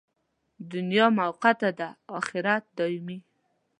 [0.73, 1.89] دنیا موقته ده،
[2.19, 3.19] اخرت دایمي.